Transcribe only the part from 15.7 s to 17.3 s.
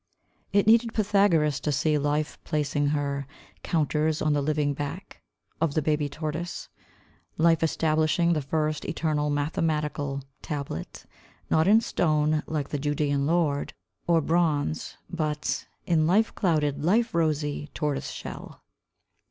in life clouded, life